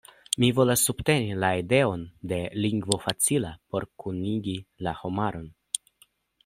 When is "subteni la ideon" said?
0.87-2.05